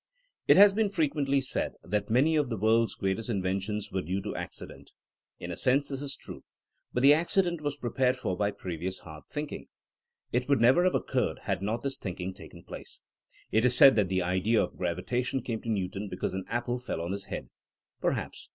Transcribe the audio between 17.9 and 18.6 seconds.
Perhaps.